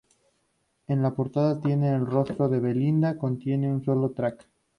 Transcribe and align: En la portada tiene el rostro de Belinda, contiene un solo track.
En 0.87 1.03
la 1.03 1.13
portada 1.13 1.61
tiene 1.61 1.93
el 1.93 2.07
rostro 2.07 2.49
de 2.49 2.59
Belinda, 2.59 3.19
contiene 3.19 3.71
un 3.71 3.83
solo 3.83 4.09
track. 4.13 4.47